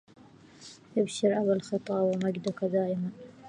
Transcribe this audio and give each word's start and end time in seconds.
أبشر 0.97 1.33
أبا 1.37 1.53
الخطاب 1.53 2.25
مجدك 2.25 2.65
دائم 2.65 3.11